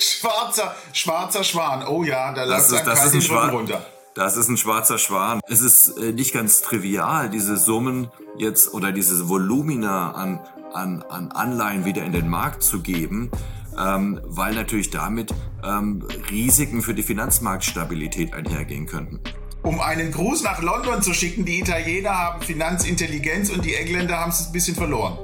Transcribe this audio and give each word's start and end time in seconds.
schwarzer, 0.00 0.74
schwarzer 0.92 1.44
Schwan. 1.44 1.86
Oh 1.86 2.02
ja, 2.02 2.32
da 2.32 2.44
läuft 2.44 2.72
ein 2.72 2.84
das 2.84 3.14
ist 3.14 3.30
ein 3.30 3.50
runter. 3.50 3.86
Das 4.14 4.36
ist 4.36 4.48
ein 4.48 4.56
schwarzer 4.56 4.98
Schwan. 4.98 5.40
Es 5.48 5.60
ist 5.60 5.96
äh, 5.98 6.12
nicht 6.12 6.32
ganz 6.32 6.60
trivial, 6.60 7.30
diese 7.30 7.56
Summen 7.56 8.10
jetzt 8.36 8.74
oder 8.74 8.90
diese 8.90 9.28
Volumina 9.28 10.12
an, 10.12 10.40
an, 10.72 11.02
an 11.08 11.30
Anleihen 11.30 11.84
wieder 11.84 12.04
in 12.04 12.12
den 12.12 12.28
Markt 12.28 12.62
zu 12.62 12.80
geben, 12.80 13.30
ähm, 13.78 14.20
weil 14.24 14.54
natürlich 14.54 14.90
damit 14.90 15.32
ähm, 15.64 16.04
Risiken 16.30 16.82
für 16.82 16.94
die 16.94 17.04
Finanzmarktstabilität 17.04 18.34
einhergehen 18.34 18.86
könnten 18.86 19.20
um 19.68 19.82
einen 19.82 20.12
Gruß 20.12 20.44
nach 20.44 20.62
London 20.62 21.02
zu 21.02 21.12
schicken. 21.12 21.44
Die 21.44 21.60
Italiener 21.60 22.16
haben 22.16 22.42
Finanzintelligenz 22.42 23.50
und 23.50 23.66
die 23.66 23.74
Engländer 23.74 24.16
haben 24.16 24.30
es 24.30 24.46
ein 24.46 24.52
bisschen 24.52 24.74
verloren. 24.74 25.18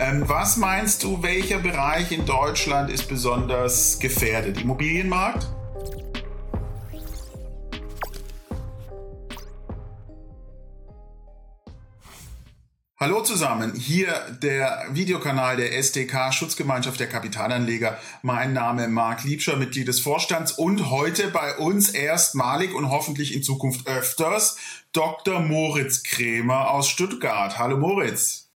Ähm, 0.00 0.24
was 0.26 0.56
meinst 0.56 1.04
du, 1.04 1.22
welcher 1.22 1.60
Bereich 1.60 2.10
in 2.10 2.26
Deutschland 2.26 2.90
ist 2.90 3.08
besonders 3.08 4.00
gefährdet? 4.00 4.60
Immobilienmarkt? 4.60 5.46
Hallo 13.04 13.20
zusammen, 13.20 13.74
hier 13.74 14.14
der 14.42 14.86
Videokanal 14.92 15.58
der 15.58 15.76
SDK 15.76 16.32
Schutzgemeinschaft 16.32 16.98
der 16.98 17.06
Kapitalanleger. 17.06 17.98
Mein 18.22 18.54
Name 18.54 18.88
Marc 18.88 19.24
Liebscher, 19.24 19.58
Mitglied 19.58 19.88
des 19.88 20.00
Vorstands 20.00 20.52
und 20.52 20.88
heute 20.88 21.28
bei 21.28 21.54
uns 21.58 21.90
erstmalig 21.90 22.72
und 22.72 22.88
hoffentlich 22.88 23.34
in 23.34 23.42
Zukunft 23.42 23.86
öfters 23.86 24.56
Dr. 24.92 25.40
Moritz 25.40 26.02
Krämer 26.02 26.70
aus 26.70 26.88
Stuttgart. 26.88 27.58
Hallo 27.58 27.76
Moritz. 27.76 28.48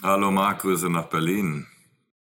Hallo 0.00 0.30
Marc, 0.30 0.60
Grüße 0.60 0.88
nach 0.88 1.08
Berlin. 1.08 1.66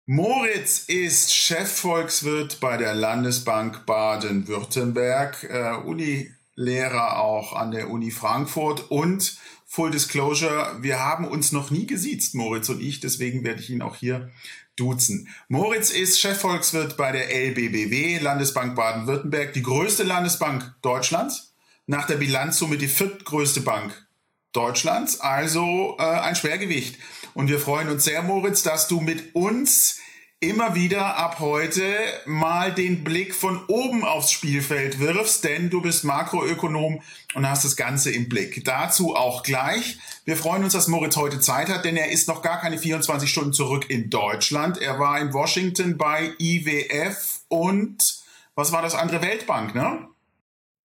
Moritz 0.04 0.80
ist 0.88 1.32
Chefvolkswirt 1.32 2.58
bei 2.58 2.76
der 2.76 2.96
Landesbank 2.96 3.86
Baden-Württemberg, 3.86 5.44
äh, 5.44 5.76
Unilehrer 5.86 7.20
auch 7.20 7.52
an 7.52 7.70
der 7.70 7.88
Uni 7.88 8.10
Frankfurt 8.10 8.90
und 8.90 9.38
Full 9.70 9.90
Disclosure, 9.90 10.78
wir 10.80 10.98
haben 10.98 11.28
uns 11.28 11.52
noch 11.52 11.70
nie 11.70 11.86
gesiezt, 11.86 12.34
Moritz 12.34 12.70
und 12.70 12.80
ich, 12.80 13.00
deswegen 13.00 13.44
werde 13.44 13.60
ich 13.60 13.68
ihn 13.68 13.82
auch 13.82 13.96
hier 13.96 14.30
duzen. 14.76 15.28
Moritz 15.48 15.90
ist 15.90 16.18
Chefvolkswirt 16.18 16.96
bei 16.96 17.12
der 17.12 17.30
LBBW, 17.30 18.18
Landesbank 18.18 18.74
Baden-Württemberg, 18.74 19.52
die 19.52 19.62
größte 19.62 20.04
Landesbank 20.04 20.74
Deutschlands, 20.80 21.52
nach 21.86 22.06
der 22.06 22.16
Bilanz 22.16 22.56
somit 22.56 22.80
die 22.80 22.88
viertgrößte 22.88 23.60
Bank 23.60 24.06
Deutschlands, 24.54 25.20
also 25.20 25.96
äh, 25.98 26.02
ein 26.02 26.34
Schwergewicht. 26.34 26.96
Und 27.34 27.48
wir 27.48 27.60
freuen 27.60 27.90
uns 27.90 28.04
sehr, 28.04 28.22
Moritz, 28.22 28.62
dass 28.62 28.88
du 28.88 29.00
mit 29.00 29.34
uns 29.34 30.00
immer 30.40 30.76
wieder 30.76 31.16
ab 31.16 31.40
heute 31.40 31.82
mal 32.24 32.72
den 32.72 33.02
Blick 33.02 33.34
von 33.34 33.64
oben 33.66 34.04
aufs 34.04 34.30
Spielfeld 34.30 35.00
wirfst, 35.00 35.42
denn 35.42 35.68
du 35.68 35.82
bist 35.82 36.04
Makroökonom 36.04 37.02
und 37.34 37.48
hast 37.48 37.64
das 37.64 37.74
Ganze 37.74 38.12
im 38.12 38.28
Blick. 38.28 38.64
Dazu 38.64 39.16
auch 39.16 39.42
gleich. 39.42 39.98
Wir 40.24 40.36
freuen 40.36 40.62
uns, 40.62 40.74
dass 40.74 40.86
Moritz 40.86 41.16
heute 41.16 41.40
Zeit 41.40 41.68
hat, 41.68 41.84
denn 41.84 41.96
er 41.96 42.12
ist 42.12 42.28
noch 42.28 42.42
gar 42.42 42.60
keine 42.60 42.78
24 42.78 43.28
Stunden 43.28 43.52
zurück 43.52 43.90
in 43.90 44.10
Deutschland. 44.10 44.78
Er 44.78 45.00
war 45.00 45.18
in 45.20 45.32
Washington 45.32 45.98
bei 45.98 46.32
IWF 46.38 47.40
und 47.48 48.22
was 48.54 48.70
war 48.70 48.82
das 48.82 48.94
andere? 48.94 49.22
Weltbank, 49.22 49.74
ne? 49.74 50.06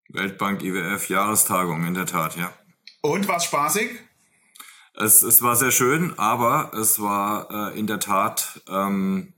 Weltbank, 0.09 0.63
IWF, 0.63 1.09
Jahrestagung, 1.09 1.85
in 1.85 1.93
der 1.93 2.07
Tat, 2.07 2.37
ja. 2.37 2.51
Und 3.01 3.27
was 3.27 3.45
spaßig? 3.45 3.89
Es, 4.95 5.21
es 5.21 5.41
war 5.41 5.55
sehr 5.55 5.71
schön, 5.71 6.17
aber 6.17 6.71
es 6.73 6.99
war 6.99 7.73
äh, 7.73 7.79
in 7.79 7.87
der 7.87 7.99
Tat 7.99 8.61
ähm, 8.69 9.33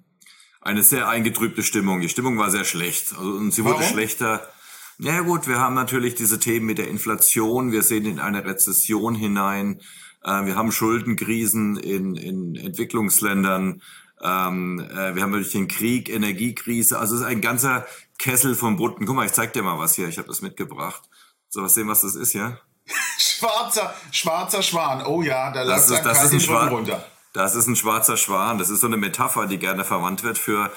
eine 0.65 0.83
sehr 0.83 1.07
eingetrübte 1.07 1.63
Stimmung. 1.63 2.01
Die 2.01 2.09
Stimmung 2.09 2.37
war 2.37 2.49
sehr 2.49 2.65
schlecht. 2.65 3.13
Also, 3.17 3.29
und 3.29 3.53
sie 3.53 3.63
wurde 3.63 3.79
Warum? 3.79 3.91
schlechter. 3.91 4.49
Na 4.97 5.13
ja, 5.13 5.21
gut, 5.21 5.47
wir 5.47 5.59
haben 5.59 5.75
natürlich 5.75 6.15
diese 6.15 6.39
Themen 6.39 6.65
mit 6.65 6.79
der 6.79 6.87
Inflation. 6.87 7.71
Wir 7.71 7.83
sehen 7.83 8.05
in 8.05 8.19
eine 8.19 8.43
Rezession 8.45 9.13
hinein. 9.13 9.79
Äh, 10.23 10.45
wir 10.45 10.55
haben 10.55 10.71
Schuldenkrisen 10.71 11.77
in, 11.77 12.15
in 12.15 12.55
Entwicklungsländern. 12.55 13.83
Ähm, 14.21 14.79
äh, 14.79 15.13
wir 15.13 15.21
haben 15.21 15.31
natürlich 15.31 15.51
den 15.51 15.67
Krieg, 15.67 16.09
Energiekrise. 16.09 16.97
Also 16.97 17.13
es 17.13 17.21
ist 17.21 17.27
ein 17.27 17.41
ganzer 17.41 17.85
Kessel 18.17 18.55
von 18.55 18.75
Butten. 18.75 19.05
Guck 19.05 19.15
mal, 19.15 19.25
ich 19.27 19.33
zeig 19.33 19.53
dir 19.53 19.61
mal 19.61 19.77
was 19.77 19.93
hier. 19.93 20.07
Ich 20.07 20.17
habe 20.17 20.27
das 20.27 20.41
mitgebracht. 20.41 21.03
So, 21.47 21.61
was 21.61 21.75
sehen, 21.75 21.87
was 21.87 22.01
das 22.01 22.15
ist 22.15 22.31
hier? 22.31 22.59
schwarzer, 23.19 23.93
schwarzer 24.11 24.63
Schwan. 24.63 25.05
Oh 25.05 25.21
ja, 25.21 25.51
da 25.51 25.61
läuft 25.61 25.91
ein 25.91 26.03
das 26.03 26.33
ist 26.33 26.49
ein 26.49 26.67
runter. 26.69 27.05
Das 27.35 27.53
ist 27.53 27.67
ein 27.67 27.75
schwarzer 27.75 28.15
Schwan. 28.15 28.57
Das 28.57 28.69
ist 28.69 28.79
so 28.79 28.87
eine 28.87 28.95
Metapher, 28.95 29.45
die 29.45 29.59
gerne 29.59 29.83
verwandt 29.83 30.23
wird 30.23 30.37
für 30.37 30.71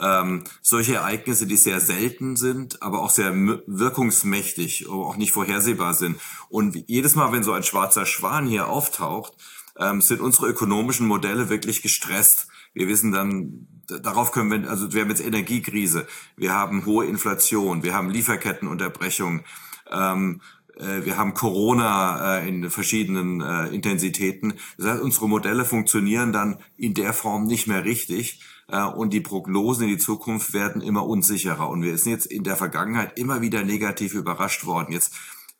ähm, 0.00 0.44
solche 0.62 0.94
Ereignisse, 0.94 1.46
die 1.46 1.56
sehr 1.56 1.80
selten 1.80 2.36
sind, 2.36 2.82
aber 2.82 3.02
auch 3.02 3.10
sehr 3.10 3.34
wirkungsmächtig, 3.34 4.88
auch 4.88 5.16
nicht 5.16 5.32
vorhersehbar 5.32 5.92
sind. 5.92 6.20
Und 6.48 6.84
jedes 6.86 7.16
Mal, 7.16 7.32
wenn 7.32 7.42
so 7.42 7.52
ein 7.52 7.64
schwarzer 7.64 8.06
Schwan 8.06 8.46
hier 8.46 8.68
auftaucht, 8.68 9.32
ähm, 9.76 10.00
sind 10.00 10.20
unsere 10.20 10.46
ökonomischen 10.46 11.08
Modelle 11.08 11.48
wirklich 11.48 11.82
gestresst. 11.82 12.46
Wir 12.74 12.86
wissen 12.86 13.10
dann, 13.10 13.66
darauf 13.88 14.30
können 14.30 14.52
wir, 14.52 14.70
also 14.70 14.92
wir 14.92 15.02
haben 15.02 15.10
jetzt 15.10 15.24
Energiekrise, 15.24 16.06
wir 16.36 16.54
haben 16.54 16.86
hohe 16.86 17.06
Inflation, 17.06 17.82
wir 17.82 17.92
haben 17.92 18.10
Lieferkettenunterbrechung, 18.10 19.42
ähm, 19.90 20.40
äh, 20.63 20.63
wir 20.76 21.16
haben 21.16 21.34
Corona 21.34 22.38
äh, 22.38 22.48
in 22.48 22.70
verschiedenen 22.70 23.40
äh, 23.40 23.68
Intensitäten. 23.68 24.54
Das 24.76 24.86
heißt, 24.86 25.02
unsere 25.02 25.28
Modelle 25.28 25.64
funktionieren 25.64 26.32
dann 26.32 26.58
in 26.76 26.94
der 26.94 27.12
Form 27.12 27.46
nicht 27.46 27.66
mehr 27.66 27.84
richtig 27.84 28.40
und 28.96 29.12
die 29.12 29.20
Prognosen 29.20 29.84
in 29.84 29.90
die 29.90 29.98
Zukunft 29.98 30.54
werden 30.54 30.80
immer 30.80 31.06
unsicherer. 31.06 31.68
Und 31.68 31.82
wir 31.82 31.98
sind 31.98 32.12
jetzt 32.12 32.24
in 32.24 32.44
der 32.44 32.56
Vergangenheit 32.56 33.18
immer 33.18 33.42
wieder 33.42 33.62
negativ 33.62 34.14
überrascht 34.14 34.64
worden. 34.64 34.90
Jetzt 34.90 35.12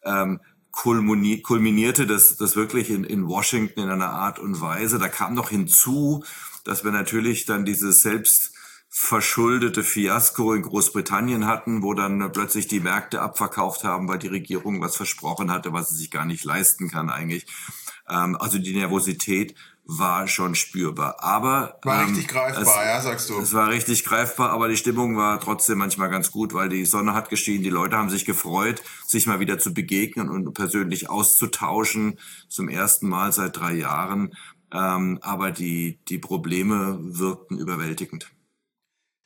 ähm, 0.04 0.40
kulminierte 0.72 2.06
das, 2.06 2.38
das 2.38 2.56
wirklich 2.56 2.88
in, 2.88 3.04
in 3.04 3.28
Washington 3.28 3.80
in 3.80 3.90
einer 3.90 4.08
Art 4.08 4.38
und 4.38 4.62
Weise. 4.62 4.98
Da 4.98 5.08
kam 5.08 5.34
noch 5.34 5.50
hinzu, 5.50 6.24
dass 6.64 6.82
wir 6.82 6.92
natürlich 6.92 7.44
dann 7.44 7.66
dieses 7.66 8.00
selbst 8.00 8.53
verschuldete 8.96 9.82
Fiasko 9.82 10.54
in 10.54 10.62
Großbritannien 10.62 11.48
hatten, 11.48 11.82
wo 11.82 11.94
dann 11.94 12.30
plötzlich 12.30 12.68
die 12.68 12.78
Märkte 12.78 13.20
abverkauft 13.20 13.82
haben, 13.82 14.06
weil 14.06 14.20
die 14.20 14.28
Regierung 14.28 14.80
was 14.80 14.94
versprochen 14.94 15.50
hatte, 15.50 15.72
was 15.72 15.88
sie 15.90 15.96
sich 15.96 16.12
gar 16.12 16.24
nicht 16.24 16.44
leisten 16.44 16.88
kann 16.88 17.10
eigentlich. 17.10 17.44
Ähm, 18.08 18.36
also 18.36 18.56
die 18.58 18.72
Nervosität 18.72 19.56
war 19.84 20.28
schon 20.28 20.54
spürbar. 20.54 21.16
Aber 21.24 21.80
war 21.82 22.02
ähm, 22.02 22.10
richtig 22.10 22.28
greifbar, 22.28 22.62
es, 22.62 22.68
ja, 22.68 23.00
sagst 23.00 23.30
du. 23.30 23.40
Es 23.40 23.52
war 23.52 23.68
richtig 23.68 24.04
greifbar, 24.04 24.50
aber 24.50 24.68
die 24.68 24.76
Stimmung 24.76 25.16
war 25.16 25.40
trotzdem 25.40 25.78
manchmal 25.78 26.08
ganz 26.08 26.30
gut, 26.30 26.54
weil 26.54 26.68
die 26.68 26.84
Sonne 26.84 27.14
hat 27.14 27.30
geschienen, 27.30 27.64
die 27.64 27.70
Leute 27.70 27.96
haben 27.96 28.10
sich 28.10 28.24
gefreut, 28.24 28.80
sich 29.04 29.26
mal 29.26 29.40
wieder 29.40 29.58
zu 29.58 29.74
begegnen 29.74 30.30
und 30.30 30.54
persönlich 30.54 31.10
auszutauschen, 31.10 32.20
zum 32.48 32.68
ersten 32.68 33.08
Mal 33.08 33.32
seit 33.32 33.56
drei 33.56 33.72
Jahren. 33.72 34.36
Ähm, 34.72 35.18
aber 35.20 35.50
die, 35.50 35.98
die 36.08 36.18
Probleme 36.18 36.96
wirkten 37.00 37.58
überwältigend. 37.58 38.33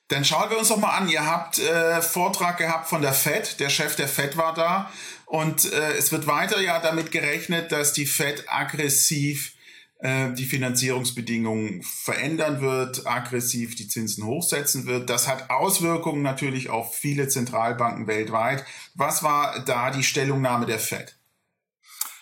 Dann 0.08 0.24
schauen 0.24 0.48
wir 0.50 0.58
uns 0.58 0.68
doch 0.68 0.78
mal 0.78 0.96
an. 0.96 1.08
Ihr 1.08 1.24
habt 1.24 1.58
äh, 1.58 2.00
Vortrag 2.00 2.56
gehabt 2.56 2.88
von 2.88 3.02
der 3.02 3.12
Fed. 3.12 3.60
Der 3.60 3.68
Chef 3.68 3.94
der 3.94 4.08
Fed 4.08 4.36
war 4.36 4.54
da. 4.54 4.90
Und 5.26 5.70
äh, 5.72 5.92
es 5.92 6.12
wird 6.12 6.26
weiter 6.26 6.60
ja 6.60 6.80
damit 6.80 7.10
gerechnet, 7.10 7.72
dass 7.72 7.92
die 7.92 8.06
Fed 8.06 8.44
aggressiv 8.48 9.52
äh, 9.98 10.32
die 10.32 10.46
Finanzierungsbedingungen 10.46 11.82
verändern 11.82 12.62
wird, 12.62 13.06
aggressiv 13.06 13.74
die 13.74 13.88
Zinsen 13.88 14.24
hochsetzen 14.24 14.86
wird. 14.86 15.10
Das 15.10 15.28
hat 15.28 15.50
Auswirkungen 15.50 16.22
natürlich 16.22 16.70
auf 16.70 16.94
viele 16.94 17.28
Zentralbanken 17.28 18.06
weltweit. 18.06 18.64
Was 18.94 19.22
war 19.22 19.62
da 19.64 19.90
die 19.90 20.04
Stellungnahme 20.04 20.64
der 20.64 20.78
Fed? 20.78 21.18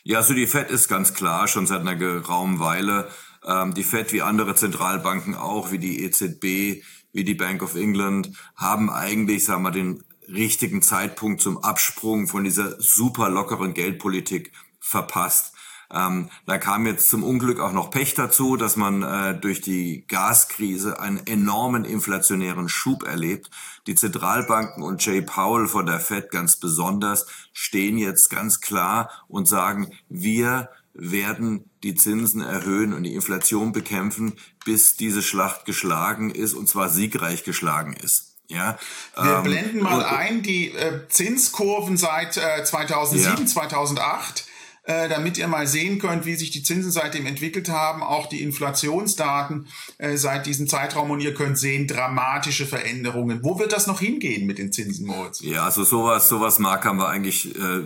Ja, 0.03 0.19
also 0.19 0.35
die 0.35 0.47
Fed 0.47 0.71
ist 0.71 0.89
ganz 0.89 1.15
klar 1.15 1.47
schon 1.47 1.67
seit 1.67 1.81
einer 1.81 1.97
geraumen 1.97 2.59
Weile. 2.59 3.11
Ähm, 3.47 3.75
die 3.75 3.85
Fed 3.85 4.13
wie 4.13 4.23
andere 4.23 4.55
Zentralbanken 4.55 5.35
auch, 5.35 5.71
wie 5.71 5.79
die 5.79 6.03
EZB, 6.03 6.83
wie 7.16 7.25
die 7.25 7.34
Bank 7.34 7.62
of 7.62 7.75
England 7.75 8.31
haben 8.54 8.91
eigentlich, 8.91 9.44
sagen 9.44 9.62
wir, 9.62 9.71
den 9.71 10.04
richtigen 10.28 10.83
Zeitpunkt 10.83 11.41
zum 11.41 11.59
Absprung 11.59 12.28
von 12.28 12.45
dieser 12.45 12.80
super 12.80 13.30
lockeren 13.30 13.74
Geldpolitik 13.74 14.53
verpasst. 14.78 15.54
Ähm, 15.91 16.30
da 16.47 16.59
kam 16.59 16.84
jetzt 16.84 17.09
zum 17.09 17.22
Unglück 17.22 17.60
auch 17.60 17.72
noch 17.72 17.91
Pech 17.91 18.15
dazu, 18.15 18.57
dass 18.57 18.77
man 18.77 19.03
äh, 19.03 19.39
durch 19.39 19.60
die 19.60 20.04
Gaskrise 20.09 20.98
einen 20.98 21.24
enormen 21.27 21.84
inflationären 21.84 22.68
Schub 22.68 23.04
erlebt. 23.04 23.51
Die 23.86 23.95
Zentralbanken 23.95 24.83
und 24.83 25.04
Jay 25.04 25.22
Powell 25.22 25.69
von 25.69 25.86
der 25.86 26.01
Fed 26.01 26.30
ganz 26.30 26.57
besonders 26.57 27.27
stehen 27.53 27.98
jetzt 27.98 28.30
ganz 28.30 28.60
klar 28.60 29.10
und 29.28 29.47
sagen, 29.47 29.92
wir 30.09 30.71
werden 30.98 31.71
die 31.83 31.95
Zinsen 31.95 32.41
erhöhen 32.41 32.93
und 32.93 33.03
die 33.04 33.15
Inflation 33.15 33.72
bekämpfen, 33.72 34.34
bis 34.65 34.97
diese 34.97 35.22
Schlacht 35.22 35.65
geschlagen 35.65 36.31
ist 36.31 36.54
und 36.54 36.69
zwar 36.69 36.89
siegreich 36.89 37.45
geschlagen 37.45 37.95
ist. 37.95 38.34
Ja, 38.48 38.78
Wir 39.16 39.39
ähm, 39.39 39.43
blenden 39.43 39.83
mal 39.83 40.04
ein 40.04 40.43
die 40.43 40.71
äh, 40.71 41.09
Zinskurven 41.09 41.97
seit 41.97 42.37
äh, 42.37 42.63
2007, 42.65 43.39
ja. 43.39 43.47
2008. 43.47 44.47
äh, 44.84 45.09
damit 45.09 45.37
ihr 45.37 45.48
mal 45.48 45.66
sehen 45.66 45.98
könnt, 45.98 46.27
wie 46.27 46.37
sich 46.37 46.51
die 46.53 46.63
Zinsen 46.63 46.93
seitdem 46.93 47.27
entwickelt 47.27 47.69
haben, 47.69 48.04
auch 48.04 48.27
die 48.27 48.43
Inflationsdaten 48.43 49.66
äh, 49.98 50.16
seit 50.16 50.47
diesem 50.47 50.69
Zeitraum 50.69 51.10
und 51.10 51.21
ihr 51.21 51.34
könnt 51.34 51.59
sehen, 51.59 51.89
dramatische 51.89 52.66
Veränderungen. 52.66 53.41
Wo 53.43 53.59
wird 53.59 53.72
das 53.72 53.89
noch 53.89 53.98
hingehen 53.98 54.47
mit 54.47 54.59
den 54.59 54.71
Zinsen, 54.71 55.07
Moritz? 55.07 55.41
Ja, 55.41 55.65
also 55.65 55.83
sowas, 55.83 56.28
sowas, 56.28 56.60
Marc, 56.60 56.84
haben 56.84 56.98
wir 56.98 57.09
eigentlich 57.09 57.57
äh, 57.57 57.84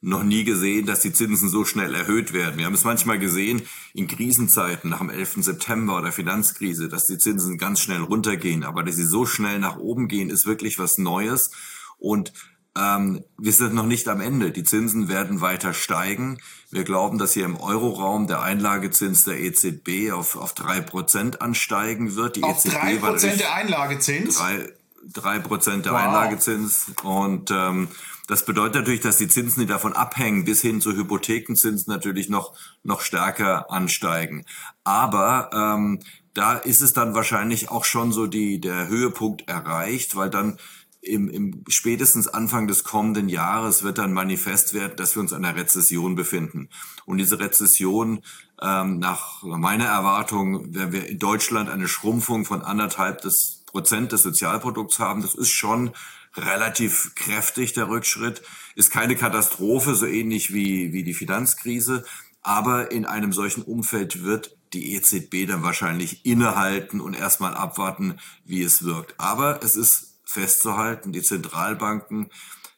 noch 0.00 0.22
nie 0.22 0.44
gesehen, 0.44 0.86
dass 0.86 1.00
die 1.00 1.12
Zinsen 1.12 1.48
so 1.48 1.64
schnell 1.64 1.94
erhöht 1.94 2.32
werden. 2.32 2.58
Wir 2.58 2.66
haben 2.66 2.74
es 2.74 2.84
manchmal 2.84 3.18
gesehen 3.18 3.62
in 3.94 4.06
Krisenzeiten 4.06 4.90
nach 4.90 4.98
dem 4.98 5.10
11. 5.10 5.38
September 5.42 5.98
oder 5.98 6.12
Finanzkrise, 6.12 6.88
dass 6.88 7.06
die 7.06 7.18
Zinsen 7.18 7.58
ganz 7.58 7.80
schnell 7.80 8.02
runtergehen. 8.02 8.62
Aber 8.62 8.84
dass 8.84 8.96
sie 8.96 9.04
so 9.04 9.26
schnell 9.26 9.58
nach 9.58 9.76
oben 9.76 10.06
gehen, 10.06 10.30
ist 10.30 10.46
wirklich 10.46 10.78
was 10.78 10.98
Neues. 10.98 11.50
Und 11.98 12.32
ähm, 12.78 13.24
wir 13.36 13.52
sind 13.52 13.74
noch 13.74 13.86
nicht 13.86 14.06
am 14.06 14.20
Ende. 14.20 14.52
Die 14.52 14.62
Zinsen 14.62 15.08
werden 15.08 15.40
weiter 15.40 15.74
steigen. 15.74 16.38
Wir 16.70 16.84
glauben, 16.84 17.18
dass 17.18 17.32
hier 17.32 17.44
im 17.44 17.56
Euroraum 17.56 18.28
der 18.28 18.42
Einlagezins 18.42 19.24
der 19.24 19.40
EZB 19.40 20.12
auf, 20.12 20.36
auf 20.36 20.54
drei 20.54 20.80
Prozent 20.80 21.42
ansteigen 21.42 22.14
wird. 22.14 22.36
Die 22.36 22.44
auf 22.44 22.64
EZB 22.64 22.74
drei 22.74 22.96
Prozent 22.96 23.40
der 23.40 23.54
Einlagezins? 23.54 24.36
Drei, 24.36 24.72
drei 25.06 25.38
Prozent 25.38 25.86
der 25.86 25.92
wow. 25.92 26.00
Einlagezins. 26.00 26.92
Und 27.02 27.50
ähm, 27.50 27.88
das 28.26 28.44
bedeutet 28.44 28.74
natürlich, 28.74 29.00
dass 29.00 29.16
die 29.16 29.28
Zinsen, 29.28 29.60
die 29.60 29.66
davon 29.66 29.94
abhängen, 29.94 30.44
bis 30.44 30.60
hin 30.60 30.80
zu 30.80 30.92
Hypothekenzinsen 30.92 31.92
natürlich 31.92 32.28
noch, 32.28 32.54
noch 32.82 33.00
stärker 33.00 33.70
ansteigen. 33.70 34.44
Aber 34.84 35.50
ähm, 35.52 36.00
da 36.34 36.54
ist 36.54 36.82
es 36.82 36.92
dann 36.92 37.14
wahrscheinlich 37.14 37.70
auch 37.70 37.84
schon 37.84 38.12
so 38.12 38.26
die, 38.26 38.60
der 38.60 38.88
Höhepunkt 38.88 39.48
erreicht, 39.48 40.14
weil 40.14 40.30
dann 40.30 40.58
im, 41.00 41.28
im 41.30 41.64
spätestens 41.68 42.28
Anfang 42.28 42.66
des 42.66 42.84
kommenden 42.84 43.28
Jahres 43.28 43.82
wird 43.82 43.98
dann 43.98 44.12
manifest 44.12 44.74
werden, 44.74 44.96
dass 44.96 45.16
wir 45.16 45.20
uns 45.20 45.32
in 45.32 45.44
einer 45.44 45.56
Rezession 45.56 46.14
befinden. 46.14 46.68
Und 47.06 47.18
diese 47.18 47.40
Rezession, 47.40 48.20
ähm, 48.60 48.98
nach 48.98 49.42
meiner 49.42 49.86
Erwartung, 49.86 50.74
werden 50.74 50.92
wir 50.92 51.06
in 51.06 51.18
Deutschland 51.18 51.70
eine 51.70 51.88
Schrumpfung 51.88 52.44
von 52.44 52.62
anderthalb 52.62 53.22
des 53.22 53.57
Prozent 53.68 54.12
des 54.12 54.22
Sozialprodukts 54.22 54.98
haben. 54.98 55.22
Das 55.22 55.34
ist 55.34 55.50
schon 55.50 55.92
relativ 56.36 57.14
kräftig, 57.14 57.72
der 57.72 57.88
Rückschritt. 57.88 58.42
Ist 58.74 58.90
keine 58.90 59.16
Katastrophe, 59.16 59.94
so 59.94 60.06
ähnlich 60.06 60.52
wie, 60.52 60.92
wie 60.92 61.04
die 61.04 61.14
Finanzkrise. 61.14 62.04
Aber 62.42 62.90
in 62.90 63.06
einem 63.06 63.32
solchen 63.32 63.62
Umfeld 63.62 64.22
wird 64.24 64.56
die 64.72 64.94
EZB 64.94 65.46
dann 65.46 65.62
wahrscheinlich 65.62 66.24
innehalten 66.24 67.00
und 67.00 67.14
erstmal 67.14 67.54
abwarten, 67.54 68.18
wie 68.44 68.62
es 68.62 68.84
wirkt. 68.84 69.14
Aber 69.18 69.62
es 69.62 69.76
ist 69.76 70.18
festzuhalten, 70.24 71.12
die 71.12 71.22
Zentralbanken 71.22 72.30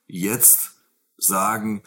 jetzt 0.07 0.73
sagen, 1.19 1.83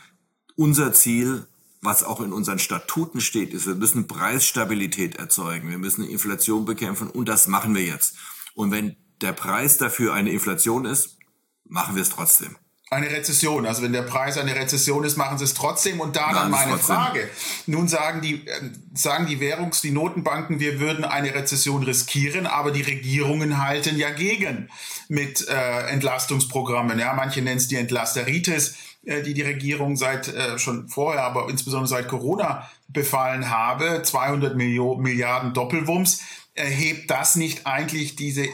unser 0.55 0.93
Ziel, 0.93 1.47
was 1.81 2.03
auch 2.03 2.21
in 2.21 2.33
unseren 2.33 2.59
Statuten 2.59 3.21
steht, 3.21 3.53
ist, 3.53 3.65
wir 3.65 3.75
müssen 3.75 4.07
Preisstabilität 4.07 5.17
erzeugen, 5.17 5.69
wir 5.69 5.77
müssen 5.77 6.07
Inflation 6.07 6.65
bekämpfen 6.65 7.09
und 7.09 7.27
das 7.27 7.47
machen 7.47 7.75
wir 7.75 7.83
jetzt. 7.83 8.15
Und 8.53 8.71
wenn 8.71 8.95
der 9.21 9.33
Preis 9.33 9.77
dafür 9.77 10.13
eine 10.13 10.31
Inflation 10.31 10.85
ist, 10.85 11.17
machen 11.65 11.95
wir 11.95 12.01
es 12.01 12.09
trotzdem 12.09 12.57
eine 12.93 13.09
Rezession. 13.09 13.65
Also 13.65 13.81
wenn 13.81 13.93
der 13.93 14.03
Preis 14.03 14.37
eine 14.37 14.55
Rezession 14.55 15.03
ist, 15.03 15.17
machen 15.17 15.37
sie 15.37 15.43
es 15.43 15.53
trotzdem. 15.53 15.99
Und 15.99 16.15
da 16.15 16.31
dann 16.31 16.51
meine 16.51 16.77
Frage. 16.77 17.29
Nun 17.65 17.87
sagen 17.87 18.21
die, 18.21 18.47
äh, 18.47 18.69
sagen 18.93 19.25
die 19.25 19.39
Währungs-, 19.39 19.81
die 19.81 19.91
Notenbanken, 19.91 20.59
wir 20.59 20.79
würden 20.79 21.03
eine 21.03 21.33
Rezession 21.33 21.83
riskieren, 21.83 22.47
aber 22.47 22.71
die 22.71 22.81
Regierungen 22.81 23.63
halten 23.63 23.97
ja 23.97 24.11
gegen 24.11 24.69
mit 25.09 25.47
äh, 25.47 25.87
Entlastungsprogrammen. 25.87 26.99
Ja, 26.99 27.13
manche 27.13 27.41
nennen 27.41 27.57
es 27.57 27.67
die 27.67 27.75
Entlasteritis, 27.75 28.75
äh, 29.05 29.21
die 29.21 29.33
die 29.33 29.41
Regierung 29.41 29.95
seit 29.95 30.27
äh, 30.27 30.57
schon 30.59 30.87
vorher, 30.87 31.23
aber 31.23 31.49
insbesondere 31.49 31.89
seit 31.89 32.07
Corona 32.07 32.69
befallen 32.87 33.49
habe. 33.49 34.01
200 34.03 34.55
Millionen, 34.55 35.01
Milliarden 35.01 35.53
Doppelwumms. 35.53 36.21
Erhebt 36.55 37.09
das 37.09 37.35
nicht 37.35 37.65
eigentlich 37.65 38.15
diese 38.15 38.47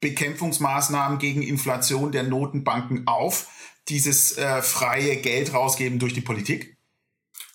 Bekämpfungsmaßnahmen 0.00 1.18
gegen 1.18 1.42
Inflation 1.42 2.12
der 2.12 2.24
Notenbanken 2.24 3.06
auf? 3.06 3.46
dieses 3.90 4.38
äh, 4.38 4.62
freie 4.62 5.16
Geld 5.16 5.52
rausgeben 5.52 5.98
durch 5.98 6.14
die 6.14 6.20
Politik? 6.20 6.76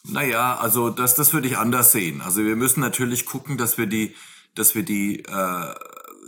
Naja, 0.03 0.57
also 0.57 0.89
das, 0.89 1.15
das 1.15 1.33
würde 1.33 1.47
ich 1.47 1.57
anders 1.57 1.91
sehen. 1.91 2.21
Also 2.21 2.43
wir 2.43 2.55
müssen 2.55 2.79
natürlich 2.79 3.25
gucken, 3.25 3.57
dass 3.57 3.77
wir 3.77 3.87
die, 3.87 4.13
dass 4.53 4.75
wir 4.75 4.83
die, 4.83 5.23
äh, 5.23 5.73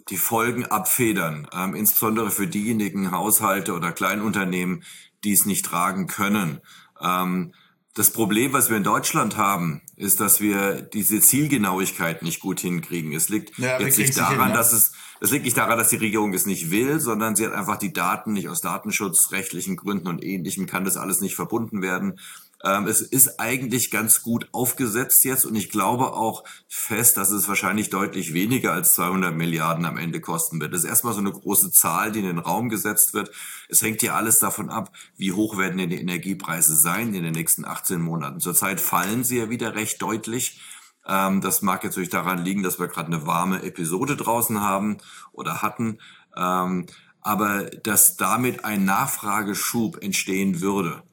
die 0.10 0.18
Folgen 0.18 0.66
abfedern, 0.66 1.48
ähm, 1.54 1.76
insbesondere 1.76 2.32
für 2.32 2.48
diejenigen 2.48 3.12
Haushalte 3.12 3.74
oder 3.74 3.92
Kleinunternehmen, 3.92 4.84
die 5.24 5.34
es 5.34 5.46
nicht 5.46 5.66
tragen 5.66 6.08
können. 6.08 6.62
Ähm, 7.00 7.54
das 7.98 8.12
Problem, 8.12 8.54
was 8.54 8.70
wir 8.70 8.78
in 8.78 8.84
Deutschland 8.84 9.38
haben, 9.38 9.82
ist, 9.96 10.20
dass 10.20 10.40
wir 10.40 10.82
diese 10.82 11.20
Zielgenauigkeit 11.20 12.22
nicht 12.22 12.40
gut 12.40 12.60
hinkriegen. 12.60 13.12
Es 13.12 13.28
liegt 13.28 13.58
ja, 13.58 13.80
jetzt 13.80 13.98
nicht 13.98 14.16
daran, 14.16 14.40
hin, 14.40 14.50
ja. 14.50 14.56
dass 14.56 14.72
es 14.72 14.92
das 15.20 15.32
liegt 15.32 15.46
nicht 15.46 15.58
daran, 15.58 15.80
dass 15.80 15.90
die 15.90 15.96
Regierung 15.96 16.32
es 16.36 16.46
nicht 16.46 16.70
will, 16.70 17.00
sondern 17.00 17.36
sie 17.36 17.46
hat 17.46 17.54
einfach 17.54 17.78
die 17.78 17.92
Daten 17.92 18.34
nicht 18.34 18.50
aus 18.50 18.62
datenschutzrechtlichen 18.62 19.76
Gründen 19.76 20.08
und 20.08 20.24
ähnlichem 20.24 20.68
kann 20.68 20.86
das 20.86 20.96
alles 20.96 21.22
nicht 21.22 21.36
verbunden 21.36 21.82
werden. 21.82 22.20
Ähm, 22.68 22.86
es 22.88 23.02
ist 23.02 23.40
eigentlich 23.40 23.92
ganz 23.92 24.24
gut 24.24 24.50
aufgesetzt 24.52 25.24
jetzt 25.24 25.46
und 25.46 25.56
ich 25.56 25.70
glaube 25.70 26.14
auch 26.14 26.44
fest, 26.68 27.16
dass 27.16 27.30
es 27.32 27.48
wahrscheinlich 27.48 27.90
deutlich 27.90 28.34
weniger 28.34 28.74
als 28.74 28.94
200 28.96 29.34
Milliarden 29.34 29.86
am 29.86 29.98
Ende 29.98 30.20
kosten 30.20 30.60
wird. 30.60 30.74
Das 30.74 30.84
ist 30.84 30.90
erstmal 30.90 31.14
so 31.14 31.20
eine 31.20 31.32
große 31.32 31.72
Zahl, 31.72 32.12
die 32.12 32.20
in 32.20 32.26
den 32.26 32.40
Raum 32.40 32.68
gesetzt 32.68 33.14
wird. 33.14 33.32
Es 33.70 33.82
hängt 33.82 34.02
ja 34.02 34.16
alles 34.16 34.40
davon 34.40 34.70
ab, 34.70 34.92
wie 35.16 35.32
hoch 35.32 35.58
werden 35.58 35.78
denn 35.78 35.90
die 35.90 36.02
Energiepreise 36.02 36.76
sein 36.76 37.14
in 37.14 37.24
den 37.24 37.34
nächsten 37.34 37.64
18 37.64 38.02
Monaten. 38.02 38.42
Zurzeit 38.42 38.82
fallen 38.82 39.24
sie 39.24 39.38
ja 39.38 39.50
wieder 39.50 39.76
recht 39.76 40.02
deutlich. 40.02 40.60
Ähm, 41.08 41.40
das 41.40 41.62
mag 41.62 41.84
jetzt 41.84 41.94
natürlich 41.94 42.10
daran 42.10 42.44
liegen, 42.44 42.64
dass 42.64 42.80
wir 42.80 42.88
gerade 42.88 43.08
eine 43.08 43.26
warme 43.26 43.64
Episode 43.64 44.18
draußen 44.18 44.60
haben 44.60 44.98
oder 45.32 45.62
hatten. 45.62 46.00
Ähm, 46.36 46.88
aber 47.22 47.66
dass 47.84 48.18
damit 48.18 48.66
ein 48.66 48.84
Nachfrageschub 48.84 50.04
entstehen 50.04 50.60
würde, 50.60 51.04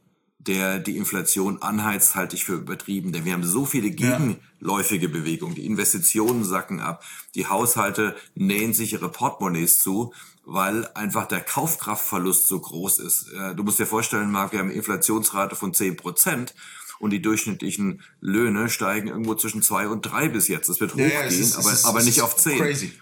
der 0.46 0.79
die 0.79 0.96
Inflation 0.96 1.62
anheizt, 1.62 2.14
halte 2.14 2.37
ich 2.37 2.44
für 2.44 2.55
übertrieben. 2.55 3.12
Denn 3.12 3.25
wir 3.25 3.32
haben 3.32 3.44
so 3.44 3.64
viele 3.64 3.91
gegenläufige 3.91 5.08
Bewegungen. 5.08 5.55
Die 5.55 5.67
Investitionen 5.67 6.44
sacken 6.44 6.81
ab. 6.81 7.05
Die 7.35 7.46
Haushalte 7.46 8.17
nähen 8.35 8.75
sich 8.75 8.93
ihre 8.93 9.08
Portemonnaies 9.08 9.79
zu, 9.79 10.12
weil 10.44 10.87
einfach 10.94 11.26
der 11.26 11.41
Kaufkraftverlust 11.41 12.46
so 12.46 12.61
groß 12.61 12.99
ist. 12.99 13.32
Äh, 13.32 13.55
du 13.55 13.64
musst 13.64 13.79
dir 13.79 13.87
vorstellen, 13.87 14.31
Marc, 14.31 14.52
wir 14.52 14.58
haben 14.58 14.69
eine 14.69 14.76
Inflationsrate 14.76 15.56
von 15.56 15.73
10 15.73 15.96
Prozent 15.96 16.55
und 16.99 17.11
die 17.11 17.23
durchschnittlichen 17.23 18.02
Löhne 18.20 18.69
steigen 18.69 19.08
irgendwo 19.08 19.35
zwischen 19.35 19.62
zwei 19.62 19.88
und 19.88 20.02
drei 20.02 20.29
bis 20.29 20.49
jetzt. 20.49 20.69
Das 20.69 20.81
wird 20.81 20.93
hochgehen, 20.93 21.11
ja, 21.11 21.20
ja, 21.20 21.26
ist, 21.26 21.56
aber, 21.56 21.73
ist, 21.73 21.85
aber 21.85 22.02
nicht 22.02 22.23
auf 22.23 22.37
zehn. 22.37 22.58
Crazy. 22.58 22.93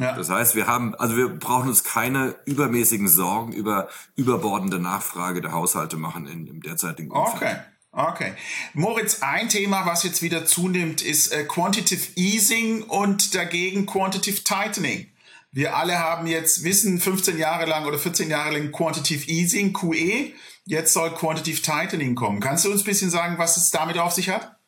Ja. 0.00 0.14
Das 0.14 0.30
heißt, 0.30 0.54
wir 0.54 0.66
haben, 0.66 0.94
also 0.94 1.16
wir 1.16 1.28
brauchen 1.28 1.68
uns 1.68 1.84
keine 1.84 2.34
übermäßigen 2.46 3.06
Sorgen 3.06 3.52
über 3.52 3.88
überbordende 4.16 4.78
Nachfrage 4.78 5.42
der 5.42 5.52
Haushalte 5.52 5.96
machen 5.96 6.26
in, 6.26 6.46
im 6.46 6.62
derzeitigen 6.62 7.10
Umfeld. 7.10 7.42
Okay. 7.42 7.56
Okay. 7.92 8.34
Moritz, 8.72 9.20
ein 9.20 9.48
Thema, 9.48 9.84
was 9.84 10.04
jetzt 10.04 10.22
wieder 10.22 10.44
zunimmt, 10.44 11.02
ist 11.02 11.32
äh, 11.32 11.44
Quantitative 11.44 12.12
Easing 12.14 12.82
und 12.84 13.34
dagegen 13.34 13.84
Quantitative 13.84 14.44
Tightening. 14.44 15.08
Wir 15.50 15.76
alle 15.76 15.98
haben 15.98 16.28
jetzt 16.28 16.62
Wissen 16.62 17.00
15 17.00 17.36
Jahre 17.36 17.66
lang 17.66 17.84
oder 17.86 17.98
14 17.98 18.30
Jahre 18.30 18.56
lang 18.56 18.70
Quantitative 18.70 19.28
Easing, 19.28 19.72
QE. 19.72 20.32
Jetzt 20.64 20.92
soll 20.92 21.10
Quantitative 21.14 21.62
Tightening 21.62 22.14
kommen. 22.14 22.38
Kannst 22.38 22.64
du 22.64 22.70
uns 22.70 22.82
ein 22.82 22.84
bisschen 22.84 23.10
sagen, 23.10 23.38
was 23.38 23.56
es 23.56 23.70
damit 23.70 23.98
auf 23.98 24.12
sich 24.12 24.28
hat? 24.28 24.59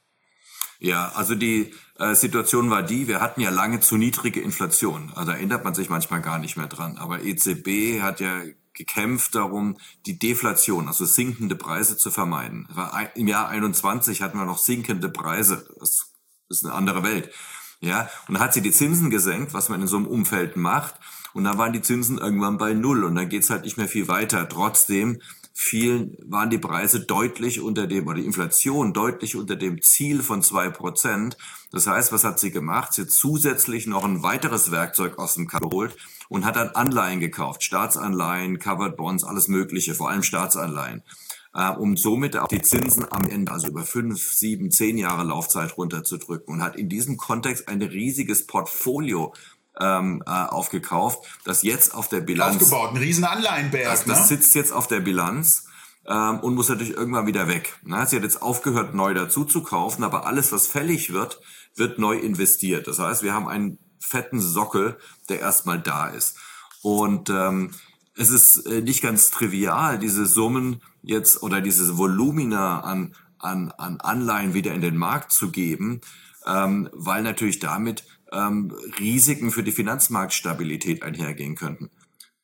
Ja, 0.83 1.12
also 1.15 1.37
die 1.37 1.73
äh, 2.01 2.17
Situation 2.17 2.69
war 2.69 2.83
die, 2.83 3.07
wir 3.07 3.21
hatten 3.21 3.41
ja 3.41 3.51
lange 3.51 3.79
zu 3.79 3.97
niedrige 3.97 4.41
Inflation. 4.41 5.12
Also 5.15 5.31
da 5.31 5.37
erinnert 5.37 5.62
man 5.62 5.75
sich 5.75 5.89
manchmal 5.89 6.21
gar 6.21 6.41
nicht 6.41 6.57
mehr 6.57 6.67
dran. 6.67 6.99
Aber 6.99 7.23
EZB 7.23 8.03
hat 8.03 8.19
ja 8.19 8.43
gekämpft 8.75 9.37
darum, 9.37 9.77
die 10.07 10.19
Deflation, 10.19 10.89
also 10.89 11.05
sinkende 11.05 11.55
Preise 11.55 11.97
zu 11.97 12.11
vermeiden. 12.11 12.67
Im 13.15 13.29
Jahr 13.29 13.49
21 13.49 14.23
hatten 14.23 14.39
wir 14.39 14.45
noch 14.45 14.59
sinkende 14.59 15.09
Preise. 15.09 15.69
Das 15.79 16.12
ist 16.49 16.65
eine 16.65 16.75
andere 16.75 17.05
Welt. 17.05 17.31
Ja, 17.79 18.11
und 18.27 18.35
dann 18.35 18.43
hat 18.43 18.53
sie 18.53 18.62
die 18.62 18.73
Zinsen 18.73 19.09
gesenkt, 19.09 19.55
was 19.55 19.69
man 19.69 19.83
in 19.83 19.87
so 19.87 19.99
einem 19.99 20.09
Umfeld 20.09 20.57
macht. 20.57 20.97
Und 21.33 21.45
dann 21.45 21.59
waren 21.59 21.73
die 21.73 21.83
Zinsen 21.83 22.19
irgendwann 22.19 22.59
bei 22.59 22.75
Null 22.75 23.05
und 23.05 23.15
dann 23.15 23.29
geht's 23.29 23.51
halt 23.51 23.62
nicht 23.62 23.77
mehr 23.77 23.89
viel 23.89 24.09
weiter. 24.09 24.49
Trotzdem 24.49 25.21
fielen, 25.54 26.16
waren 26.25 26.50
die 26.50 26.59
Preise 26.59 27.00
deutlich 27.00 27.61
unter 27.61 27.87
dem, 27.87 28.06
oder 28.06 28.16
die 28.16 28.26
Inflation 28.26 28.92
deutlich 28.92 29.37
unter 29.37 29.56
dem 29.56 29.82
Ziel 29.82 30.23
von 30.23 30.42
zwei 30.42 30.71
Prozent. 30.71 31.37
Das 31.71 31.87
heißt, 31.87 32.12
was 32.12 32.25
hat 32.25 32.38
sie 32.38 32.50
gemacht? 32.50 32.92
Sie 32.92 33.02
hat 33.02 33.11
zusätzlich 33.11 33.87
noch 33.87 34.04
ein 34.04 34.23
weiteres 34.23 34.71
Werkzeug 34.71 35.18
aus 35.18 35.35
dem 35.35 35.47
Kasten 35.47 35.71
geholt 35.71 35.97
und 36.28 36.44
hat 36.44 36.56
dann 36.56 36.71
Anleihen 36.71 37.21
gekauft. 37.21 37.62
Staatsanleihen, 37.62 38.59
Covered 38.59 38.97
Bonds, 38.97 39.25
alles 39.25 39.49
Mögliche, 39.49 39.94
vor 39.94 40.11
allem 40.11 40.23
Staatsanleihen 40.23 41.02
äh, 41.54 41.71
um 41.71 41.97
somit 41.97 42.37
auch 42.37 42.49
die 42.49 42.62
Zinsen 42.62 43.06
am 43.11 43.28
Ende, 43.28 43.52
also 43.52 43.68
über 43.68 43.85
fünf, 43.85 44.32
sieben, 44.32 44.71
zehn 44.71 44.99
Jahre 44.99 45.25
Laufzeit 45.25 45.76
runterzudrücken 45.76 46.54
und 46.54 46.62
hat 46.62 46.76
in 46.76 46.88
diesem 46.88 47.16
Kontext 47.16 47.68
ein 47.68 47.82
riesiges 47.82 48.47
Portfolio 48.47 49.35
ähm, 49.81 50.23
äh, 50.26 50.31
aufgekauft, 50.31 51.26
das 51.45 51.62
jetzt 51.62 51.95
auf 51.95 52.09
der 52.09 52.21
Bilanz 52.21 52.57
aufgebaut, 52.57 52.91
ein 52.91 52.99
riesen 52.99 53.25
Anleihenberg. 53.25 53.91
Das, 53.91 54.05
das 54.05 54.21
ne? 54.21 54.26
sitzt 54.26 54.55
jetzt 54.55 54.73
auf 54.73 54.87
der 54.87 55.00
Bilanz 55.00 55.67
ähm, 56.07 56.41
und 56.41 56.55
muss 56.55 56.69
natürlich 56.69 56.95
irgendwann 56.95 57.26
wieder 57.26 57.49
weg. 57.49 57.79
Na, 57.83 58.07
sie 58.07 58.17
hat 58.17 58.23
jetzt 58.23 58.43
aufgehört, 58.43 58.95
neu 58.95 59.14
dazu 59.14 59.45
zu 59.45 59.62
kaufen, 59.62 60.05
aber 60.05 60.26
alles, 60.26 60.52
was 60.52 60.67
fällig 60.67 61.12
wird, 61.12 61.41
wird 61.76 61.99
neu 61.99 62.17
investiert. 62.19 62.87
Das 62.87 62.99
heißt, 62.99 63.23
wir 63.23 63.33
haben 63.33 63.49
einen 63.49 63.79
fetten 63.99 64.41
Sockel, 64.41 64.99
der 65.29 65.41
erstmal 65.41 65.81
da 65.81 66.09
ist. 66.09 66.37
Und 66.83 67.31
ähm, 67.31 67.71
es 68.17 68.31
ist 68.31 68.67
äh, 68.67 68.83
nicht 68.83 69.02
ganz 69.02 69.31
trivial, 69.31 69.99
diese 69.99 70.26
Summen 70.26 70.83
jetzt 71.02 71.43
oder 71.43 71.61
dieses 71.61 71.97
Volumina 71.97 72.81
an, 72.81 73.14
an, 73.38 73.73
an 73.79 74.00
Anleihen 74.00 74.55
wieder 74.55 74.75
in 74.75 74.81
den 74.81 74.97
Markt 74.97 75.33
zu 75.33 75.50
geben, 75.50 76.00
ähm, 76.47 76.91
weil 76.93 77.23
natürlich 77.23 77.59
damit 77.59 78.05
ähm, 78.33 78.73
Risiken 78.99 79.51
für 79.51 79.62
die 79.62 79.73
Finanzmarktstabilität 79.73 81.03
einhergehen 81.03 81.55
könnten. 81.55 81.91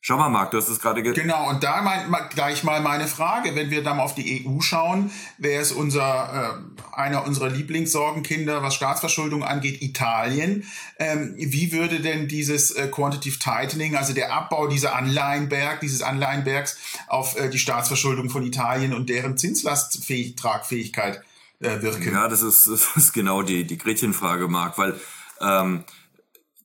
Schau 0.00 0.16
mal, 0.16 0.28
Marc, 0.28 0.52
du 0.52 0.59
hast 0.59 0.68
es 0.68 0.78
gerade 0.78 1.02
Genau, 1.02 1.50
und 1.50 1.64
da 1.64 1.83
mein, 1.83 2.09
gleich 2.30 2.62
mal 2.62 2.80
meine 2.80 3.09
Frage. 3.09 3.57
Wenn 3.57 3.71
wir 3.71 3.83
dann 3.83 3.99
auf 3.99 4.14
die 4.14 4.47
EU 4.47 4.61
schauen, 4.61 5.11
wer 5.38 5.61
ist 5.61 5.73
unser, 5.73 6.57
äh, 6.57 6.97
einer 6.97 7.26
unserer 7.26 7.50
Lieblingssorgenkinder, 7.50 8.62
was 8.62 8.76
Staatsverschuldung 8.76 9.42
angeht, 9.42 9.83
Italien. 9.83 10.64
Ähm, 11.00 11.35
wie 11.37 11.73
würde 11.73 11.99
denn 12.00 12.28
dieses 12.28 12.71
äh, 12.71 12.87
Quantitative 12.87 13.40
Tightening, 13.40 13.97
also 13.97 14.14
der 14.14 14.33
Abbau 14.33 14.68
dieser 14.68 14.95
Anleihenberg, 14.95 15.80
dieses 15.80 16.00
Anleihenbergs 16.00 16.78
auf 17.09 17.37
äh, 17.37 17.50
die 17.50 17.59
Staatsverschuldung 17.59 18.30
von 18.30 18.45
Italien 18.45 18.95
und 18.95 19.11
deren 19.11 19.37
Zinslasttragfähigkeit 19.37 21.23
äh, 21.59 21.83
wirken? 21.83 22.12
Ja, 22.12 22.28
das 22.28 22.42
ist, 22.42 22.68
das 22.68 22.97
ist 22.97 23.12
genau 23.12 23.42
die, 23.42 23.64
die 23.64 23.78
Gretchenfrage, 23.78 24.47
Marc, 24.47 24.78
weil 24.78 24.95
ähm, 25.40 25.85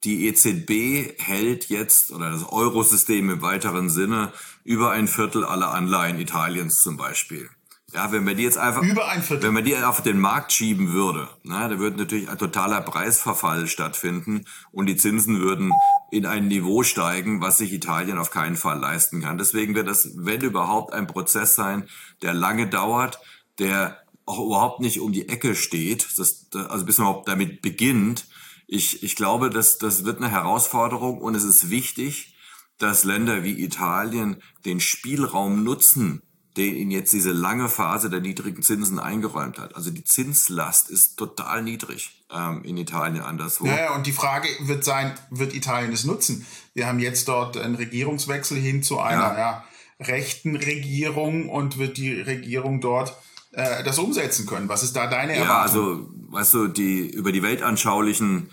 die 0.03 0.27
EZB 0.27 1.17
hält 1.21 1.69
jetzt, 1.69 2.11
oder 2.11 2.31
das 2.31 2.43
Eurosystem 2.43 3.29
im 3.29 3.41
weiteren 3.41 3.89
Sinne, 3.89 4.33
über 4.63 4.91
ein 4.91 5.07
Viertel 5.07 5.45
aller 5.45 5.71
Anleihen 5.73 6.19
Italiens 6.19 6.81
zum 6.81 6.97
Beispiel. 6.97 7.49
Ja, 7.93 8.11
wenn 8.11 8.23
man 8.23 8.35
die 8.35 8.43
jetzt 8.43 8.57
einfach, 8.57 8.81
ein 8.81 9.41
wenn 9.43 9.53
man 9.53 9.63
die 9.63 9.77
auf 9.77 10.01
den 10.01 10.19
Markt 10.19 10.51
schieben 10.51 10.93
würde, 10.93 11.29
na, 11.43 11.67
da 11.67 11.77
würde 11.77 11.97
natürlich 11.97 12.27
ein 12.27 12.39
totaler 12.39 12.81
Preisverfall 12.81 13.67
stattfinden 13.67 14.45
und 14.71 14.87
die 14.87 14.95
Zinsen 14.95 15.39
würden 15.41 15.71
in 16.09 16.25
ein 16.25 16.47
Niveau 16.47 16.81
steigen, 16.81 17.39
was 17.39 17.59
sich 17.59 17.71
Italien 17.71 18.17
auf 18.17 18.31
keinen 18.31 18.55
Fall 18.55 18.79
leisten 18.79 19.21
kann. 19.21 19.37
Deswegen 19.37 19.75
wird 19.75 19.87
das, 19.87 20.09
wenn 20.15 20.41
überhaupt, 20.41 20.91
ein 20.91 21.05
Prozess 21.05 21.53
sein, 21.53 21.87
der 22.23 22.33
lange 22.33 22.67
dauert, 22.67 23.19
der 23.59 23.99
auch 24.25 24.43
überhaupt 24.43 24.79
nicht 24.79 24.99
um 24.99 25.11
die 25.11 25.29
Ecke 25.29 25.53
steht, 25.53 26.07
das, 26.17 26.47
also 26.53 26.85
bis 26.85 26.97
man 26.97 27.07
überhaupt 27.07 27.27
damit 27.27 27.61
beginnt, 27.61 28.25
ich, 28.73 29.03
ich 29.03 29.15
glaube, 29.15 29.49
dass 29.51 29.77
das 29.77 30.03
wird 30.03 30.17
eine 30.17 30.31
Herausforderung 30.31 31.19
und 31.19 31.35
es 31.35 31.43
ist 31.43 31.69
wichtig, 31.69 32.35
dass 32.79 33.03
Länder 33.03 33.43
wie 33.43 33.63
Italien 33.63 34.41
den 34.65 34.79
Spielraum 34.79 35.63
nutzen, 35.63 36.23
den 36.57 36.75
ihnen 36.75 36.89
jetzt 36.89 37.13
diese 37.13 37.31
lange 37.31 37.69
Phase 37.69 38.09
der 38.09 38.19
niedrigen 38.19 38.63
Zinsen 38.63 38.97
eingeräumt 38.97 39.59
hat. 39.59 39.75
Also 39.75 39.91
die 39.91 40.03
Zinslast 40.03 40.89
ist 40.89 41.17
total 41.17 41.61
niedrig 41.61 42.25
ähm, 42.31 42.63
in 42.63 42.77
Italien 42.77 43.21
anderswo. 43.21 43.67
Ja, 43.67 43.93
und 43.95 44.07
die 44.07 44.11
Frage 44.11 44.47
wird 44.61 44.83
sein, 44.83 45.13
wird 45.29 45.53
Italien 45.53 45.93
es 45.93 46.03
nutzen? 46.03 46.45
Wir 46.73 46.87
haben 46.87 46.99
jetzt 46.99 47.27
dort 47.27 47.57
einen 47.57 47.75
Regierungswechsel 47.75 48.57
hin 48.57 48.81
zu 48.81 48.99
einer 48.99 49.19
ja. 49.19 49.37
Ja, 49.37 49.63
rechten 49.99 50.55
Regierung 50.55 51.47
und 51.47 51.77
wird 51.77 51.97
die 51.97 52.19
Regierung 52.19 52.81
dort 52.81 53.15
äh, 53.53 53.83
das 53.83 53.99
umsetzen 53.99 54.45
können. 54.45 54.69
Was 54.69 54.83
ist 54.83 54.95
da 54.95 55.07
deine 55.07 55.33
Erwartung? 55.33 55.47
Ja, 55.47 55.61
also, 55.61 56.09
weißt 56.29 56.53
du, 56.53 56.67
die 56.67 57.09
über 57.09 57.31
die 57.31 57.43
weltanschaulichen 57.43 58.49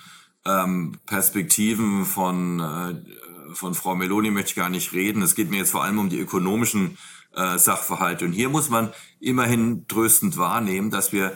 ähm, 0.46 0.98
Perspektiven 1.06 2.04
von, 2.04 2.60
äh, 2.60 3.54
von 3.54 3.74
Frau 3.74 3.94
Meloni 3.94 4.30
möchte 4.30 4.50
ich 4.50 4.56
gar 4.56 4.70
nicht 4.70 4.92
reden. 4.92 5.22
Es 5.22 5.34
geht 5.34 5.50
mir 5.50 5.58
jetzt 5.58 5.72
vor 5.72 5.84
allem 5.84 5.98
um 5.98 6.08
die 6.08 6.20
ökonomischen 6.20 6.98
äh, 7.34 7.58
Sachverhalte. 7.58 8.24
Und 8.24 8.32
hier 8.32 8.48
muss 8.48 8.68
man 8.68 8.92
immerhin 9.20 9.86
tröstend 9.88 10.36
wahrnehmen, 10.36 10.90
dass 10.90 11.12
wir 11.12 11.34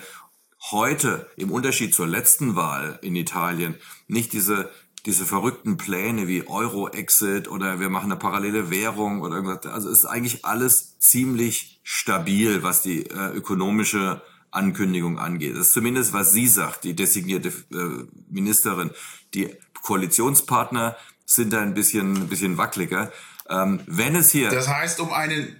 heute 0.70 1.26
im 1.36 1.50
Unterschied 1.50 1.94
zur 1.94 2.06
letzten 2.06 2.56
Wahl 2.56 2.98
in 3.02 3.16
Italien 3.16 3.74
nicht 4.08 4.32
diese 4.32 4.70
diese 5.06 5.26
verrückten 5.26 5.76
Pläne 5.76 6.28
wie 6.28 6.46
Euro-Exit 6.46 7.48
oder 7.48 7.78
wir 7.78 7.90
machen 7.90 8.10
eine 8.10 8.18
parallele 8.18 8.70
Währung 8.70 9.20
oder 9.20 9.36
irgendwas. 9.36 9.66
Also 9.66 9.90
ist 9.90 10.06
eigentlich 10.06 10.44
alles 10.44 10.98
ziemlich 10.98 11.80
stabil, 11.82 12.62
was 12.62 12.80
die 12.82 13.06
äh, 13.10 13.28
ökonomische 13.34 14.22
Ankündigung 14.50 15.18
angeht. 15.18 15.52
Das 15.56 15.68
ist 15.68 15.72
zumindest, 15.72 16.12
was 16.12 16.32
sie 16.32 16.46
sagt, 16.46 16.84
die 16.84 16.94
designierte 16.94 17.48
äh, 17.48 18.06
Ministerin. 18.30 18.90
Die 19.34 19.54
Koalitionspartner 19.82 20.96
sind 21.26 21.52
da 21.52 21.60
ein 21.60 21.74
bisschen, 21.74 22.14
ein 22.14 22.28
bisschen 22.28 22.56
wackeliger. 22.56 23.12
Ähm, 23.48 23.80
wenn 23.86 24.16
es 24.16 24.30
hier. 24.30 24.48
Das 24.48 24.68
heißt, 24.68 25.00
um 25.00 25.12
einen 25.12 25.54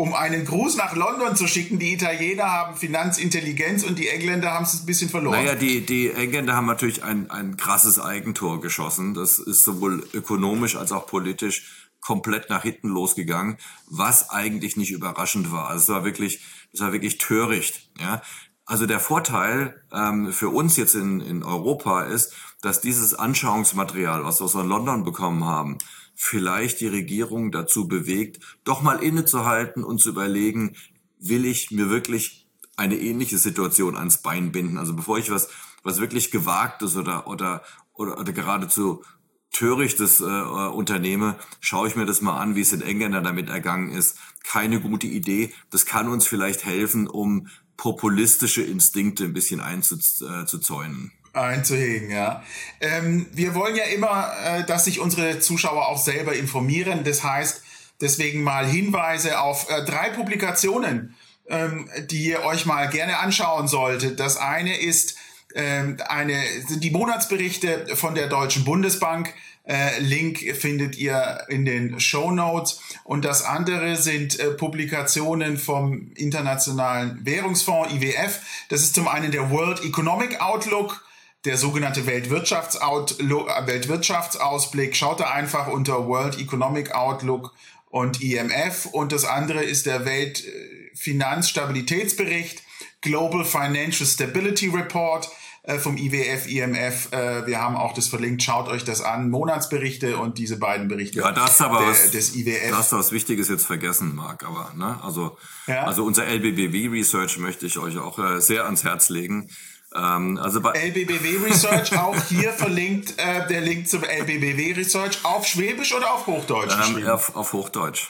um 0.00 0.14
einen 0.14 0.46
Gruß 0.46 0.78
nach 0.78 0.96
London 0.96 1.36
zu 1.36 1.46
schicken. 1.46 1.78
Die 1.78 1.92
Italiener 1.92 2.44
haben 2.44 2.74
Finanzintelligenz 2.74 3.84
und 3.84 3.98
die 3.98 4.08
Engländer 4.08 4.50
haben 4.52 4.64
es 4.64 4.80
ein 4.80 4.86
bisschen 4.86 5.10
verloren. 5.10 5.44
Naja, 5.44 5.54
die, 5.54 5.84
die 5.84 6.10
Engländer 6.10 6.56
haben 6.56 6.64
natürlich 6.64 7.04
ein, 7.04 7.30
ein 7.30 7.58
krasses 7.58 8.00
Eigentor 8.00 8.62
geschossen. 8.62 9.12
Das 9.12 9.38
ist 9.38 9.62
sowohl 9.62 10.08
ökonomisch 10.14 10.74
als 10.74 10.92
auch 10.92 11.06
politisch 11.06 11.90
komplett 12.00 12.48
nach 12.48 12.62
hinten 12.62 12.88
losgegangen, 12.88 13.58
was 13.88 14.30
eigentlich 14.30 14.78
nicht 14.78 14.90
überraschend 14.90 15.52
war. 15.52 15.68
Also 15.68 15.82
es 15.82 15.88
war 15.90 16.04
wirklich, 16.06 16.40
es 16.72 16.80
war 16.80 16.94
wirklich 16.94 17.18
töricht. 17.18 17.90
Ja? 18.00 18.22
Also 18.64 18.86
der 18.86 19.00
Vorteil 19.00 19.82
ähm, 19.92 20.32
für 20.32 20.48
uns 20.48 20.78
jetzt 20.78 20.94
in, 20.94 21.20
in 21.20 21.42
Europa 21.42 22.04
ist, 22.04 22.32
dass 22.62 22.80
dieses 22.80 23.12
Anschauungsmaterial, 23.12 24.24
was 24.24 24.40
wir 24.40 24.46
aus 24.46 24.54
London 24.54 25.04
bekommen 25.04 25.44
haben, 25.44 25.76
vielleicht 26.22 26.80
die 26.80 26.86
Regierung 26.86 27.50
dazu 27.50 27.88
bewegt, 27.88 28.40
doch 28.62 28.82
mal 28.82 29.02
innezuhalten 29.02 29.82
und 29.82 30.02
zu 30.02 30.10
überlegen, 30.10 30.76
will 31.18 31.46
ich 31.46 31.70
mir 31.70 31.88
wirklich 31.88 32.46
eine 32.76 32.98
ähnliche 32.98 33.38
Situation 33.38 33.96
ans 33.96 34.20
Bein 34.20 34.52
binden? 34.52 34.76
Also 34.76 34.94
bevor 34.94 35.18
ich 35.18 35.30
was, 35.30 35.48
was 35.82 35.98
wirklich 35.98 36.30
gewagtes 36.30 36.94
oder, 36.96 37.26
oder, 37.26 37.62
oder, 37.94 38.18
oder 38.18 38.32
geradezu 38.34 39.02
törichtes 39.50 40.20
äh, 40.20 40.24
unternehme, 40.24 41.36
schaue 41.58 41.88
ich 41.88 41.96
mir 41.96 42.04
das 42.04 42.20
mal 42.20 42.38
an, 42.38 42.54
wie 42.54 42.60
es 42.60 42.74
in 42.74 42.82
Engländern 42.82 43.24
damit 43.24 43.48
ergangen 43.48 43.90
ist. 43.90 44.18
Keine 44.44 44.78
gute 44.78 45.06
Idee. 45.06 45.54
Das 45.70 45.86
kann 45.86 46.06
uns 46.06 46.26
vielleicht 46.26 46.66
helfen, 46.66 47.08
um 47.08 47.48
populistische 47.78 48.62
Instinkte 48.62 49.24
ein 49.24 49.32
bisschen 49.32 49.60
einzuzäunen. 49.60 51.12
Einzuhegen, 51.32 52.10
ja. 52.10 52.42
Ähm, 52.80 53.26
wir 53.32 53.54
wollen 53.54 53.76
ja 53.76 53.84
immer, 53.84 54.32
äh, 54.44 54.64
dass 54.64 54.84
sich 54.84 54.98
unsere 54.98 55.38
Zuschauer 55.38 55.88
auch 55.88 55.98
selber 55.98 56.34
informieren. 56.34 57.04
Das 57.04 57.22
heißt, 57.22 57.62
deswegen 58.00 58.42
mal 58.42 58.66
Hinweise 58.66 59.40
auf 59.40 59.70
äh, 59.70 59.84
drei 59.84 60.10
Publikationen, 60.10 61.14
ähm, 61.48 61.88
die 62.10 62.24
ihr 62.24 62.44
euch 62.44 62.66
mal 62.66 62.88
gerne 62.88 63.18
anschauen 63.18 63.68
solltet. 63.68 64.18
Das 64.18 64.36
eine 64.38 64.76
ist 64.80 65.16
ähm, 65.54 65.98
eine, 66.08 66.42
sind 66.66 66.82
die 66.82 66.90
Monatsberichte 66.90 67.96
von 67.96 68.14
der 68.14 68.28
Deutschen 68.28 68.64
Bundesbank. 68.64 69.32
Äh, 69.64 70.00
Link 70.00 70.38
findet 70.56 70.96
ihr 70.96 71.44
in 71.48 71.64
den 71.64 72.00
Show 72.00 72.30
Notes. 72.30 72.80
Und 73.04 73.24
das 73.24 73.44
andere 73.44 73.96
sind 73.96 74.38
äh, 74.40 74.50
Publikationen 74.50 75.58
vom 75.58 76.12
Internationalen 76.14 77.24
Währungsfonds 77.24 77.92
IWF. 77.94 78.40
Das 78.68 78.80
ist 78.82 78.94
zum 78.94 79.06
einen 79.06 79.30
der 79.30 79.50
World 79.50 79.84
Economic 79.84 80.40
Outlook 80.40 81.04
der 81.44 81.56
sogenannte 81.56 82.06
Weltwirtschaftsausblick. 82.06 84.96
Schaut 84.96 85.20
da 85.20 85.30
einfach 85.30 85.68
unter 85.68 86.06
World 86.06 86.38
Economic 86.38 86.94
Outlook 86.94 87.54
und 87.88 88.22
IMF. 88.22 88.86
Und 88.86 89.12
das 89.12 89.24
andere 89.24 89.64
ist 89.64 89.86
der 89.86 90.04
Weltfinanzstabilitätsbericht, 90.04 92.62
Global 93.00 93.44
Financial 93.44 94.06
Stability 94.06 94.68
Report 94.68 95.28
äh, 95.62 95.78
vom 95.78 95.96
IWF, 95.96 96.46
IMF. 96.46 97.12
Äh, 97.12 97.46
wir 97.46 97.60
haben 97.60 97.76
auch 97.76 97.94
das 97.94 98.08
verlinkt. 98.08 98.42
Schaut 98.42 98.68
euch 98.68 98.84
das 98.84 99.00
an. 99.00 99.30
Monatsberichte 99.30 100.18
und 100.18 100.38
diese 100.38 100.58
beiden 100.58 100.88
Berichte 100.88 101.20
ja, 101.20 101.32
das 101.32 101.60
aber 101.60 101.80
der, 101.80 101.88
was, 101.88 102.10
des 102.10 102.34
IWF. 102.34 102.70
Das 102.70 102.86
ist 102.86 102.92
was 102.92 103.12
Wichtiges 103.12 103.48
jetzt 103.48 103.66
vergessen, 103.66 104.14
Marc. 104.14 104.44
Aber 104.44 104.72
ne, 104.76 104.98
also 105.02 105.36
ja? 105.66 105.84
also 105.84 106.04
unser 106.04 106.26
LBBW 106.26 106.88
Research 106.88 107.38
möchte 107.38 107.66
ich 107.66 107.78
euch 107.78 107.98
auch 107.98 108.18
äh, 108.18 108.40
sehr 108.40 108.64
ans 108.64 108.84
Herz 108.84 109.08
legen. 109.08 109.48
Ähm, 109.94 110.38
also 110.38 110.60
bei 110.60 110.72
LBBW 110.72 111.44
Research 111.46 111.96
auch 111.98 112.16
hier 112.28 112.52
verlinkt 112.52 113.14
äh, 113.18 113.46
der 113.48 113.60
Link 113.60 113.88
zum 113.88 114.04
LBBW 114.04 114.72
Research 114.72 115.24
auf 115.24 115.46
Schwäbisch 115.46 115.92
oder 115.94 116.14
auf 116.14 116.26
Hochdeutsch? 116.26 116.74
Ähm, 116.96 117.08
auf, 117.08 117.34
auf 117.34 117.52
Hochdeutsch. 117.52 118.08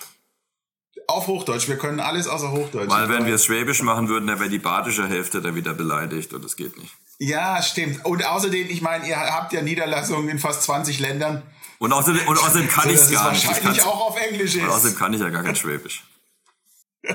Auf 1.07 1.27
Hochdeutsch, 1.27 1.69
wir 1.69 1.79
können 1.79 1.99
alles 1.99 2.29
außer 2.29 2.53
Hochdeutsch. 2.53 2.91
Weil 2.91 3.09
wenn 3.09 3.25
wir 3.25 3.35
es 3.35 3.47
Schwäbisch 3.47 3.83
machen 3.83 4.09
würden, 4.09 4.27
dann 4.27 4.39
wäre 4.39 4.51
die 4.51 4.59
badische 4.59 5.09
Hälfte 5.09 5.41
da 5.41 5.55
wieder 5.55 5.73
beleidigt 5.73 6.33
und 6.35 6.45
das 6.45 6.55
geht 6.55 6.79
nicht. 6.79 6.95
Ja, 7.19 7.63
stimmt. 7.63 8.05
Und 8.05 8.25
außerdem, 8.25 8.69
ich 8.69 8.83
meine, 8.83 9.09
ihr 9.09 9.19
habt 9.19 9.53
ja 9.53 9.63
Niederlassungen 9.63 10.29
in 10.29 10.39
fast 10.39 10.63
20 10.63 11.01
Ländern. 11.01 11.43
Und 11.79 11.93
außerdem, 11.93 12.29
und 12.29 12.39
außerdem 12.39 12.69
kann 12.69 12.85
so, 12.85 12.91
ich 12.91 12.97
es 12.97 13.11
gar 13.11 13.33
nicht. 13.33 13.47
Wahrscheinlich 13.47 13.83
auch 13.83 14.09
auf 14.09 14.21
Englisch 14.21 14.55
ist. 14.55 14.63
Und 14.63 14.69
außerdem 14.69 14.99
kann 14.99 15.13
ich 15.15 15.21
ja 15.21 15.31
gar 15.31 15.43
kein 15.43 15.57
Schwäbisch. 15.57 16.05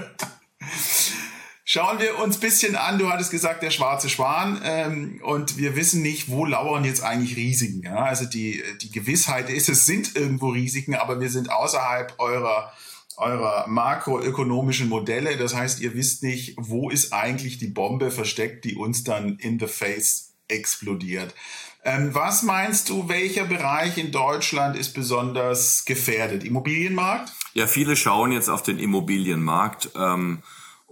Schauen 1.67 1.97
wir 1.97 2.19
uns 2.19 2.39
bisschen 2.39 2.75
an, 2.75 2.99
du 2.99 3.09
hattest 3.09 3.31
gesagt, 3.31 3.63
der 3.63 3.71
schwarze 3.71 4.07
Schwan, 4.07 4.61
ähm, 4.63 5.19
und 5.23 5.57
wir 5.57 5.75
wissen 5.75 6.03
nicht, 6.03 6.29
wo 6.29 6.45
lauern 6.45 6.85
jetzt 6.85 7.03
eigentlich 7.03 7.35
Risiken. 7.35 7.81
Ja? 7.81 8.05
Also 8.05 8.25
die, 8.25 8.63
die 8.81 8.91
Gewissheit 8.91 9.49
ist, 9.49 9.67
es 9.67 9.87
sind 9.87 10.15
irgendwo 10.15 10.49
Risiken, 10.49 10.93
aber 10.93 11.19
wir 11.19 11.29
sind 11.29 11.51
außerhalb 11.51 12.13
eurer 12.19 12.71
eurer 13.17 13.65
makroökonomischen 13.67 14.89
Modelle. 14.89 15.37
Das 15.37 15.55
heißt, 15.55 15.79
ihr 15.79 15.93
wisst 15.93 16.21
nicht, 16.21 16.55
wo 16.57 16.89
ist 16.89 17.13
eigentlich 17.13 17.57
die 17.57 17.67
Bombe 17.67 18.11
versteckt, 18.11 18.65
die 18.65 18.75
uns 18.75 19.05
dann 19.05 19.37
in 19.37 19.57
the 19.57 19.67
face 19.67 20.33
explodiert. 20.49 21.33
Ähm, 21.83 22.13
was 22.13 22.43
meinst 22.43 22.89
du, 22.89 23.07
welcher 23.07 23.45
Bereich 23.45 23.97
in 23.97 24.11
Deutschland 24.11 24.75
ist 24.75 24.93
besonders 24.93 25.85
gefährdet? 25.85 26.43
Immobilienmarkt? 26.43 27.31
Ja, 27.53 27.67
viele 27.67 27.95
schauen 27.95 28.31
jetzt 28.31 28.49
auf 28.49 28.63
den 28.63 28.79
Immobilienmarkt. 28.79 29.91
Ähm, 29.95 30.43